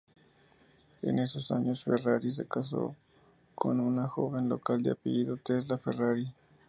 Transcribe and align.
En 1.03 1.19
esos 1.19 1.51
años 1.51 1.83
Ferrari 1.83 2.31
se 2.31 2.47
casó 2.47 2.95
con 3.53 3.79
una 3.79 4.07
joven 4.07 4.49
local 4.49 4.81
de 4.81 4.93
apellido 4.93 5.37
Tesla 5.37 5.77
Ferrari. 5.77 6.33